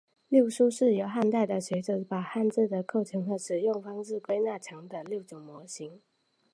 [0.29, 6.01] 六书是由汉代的学者把汉字的构成和使用方式归纳成的六种类型。